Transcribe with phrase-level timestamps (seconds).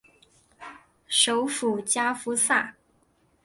[1.07, 2.75] 首府加夫萨。